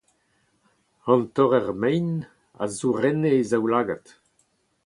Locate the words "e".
3.39-3.47